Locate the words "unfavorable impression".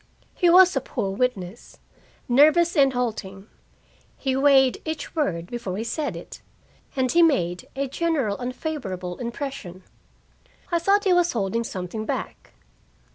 8.39-9.83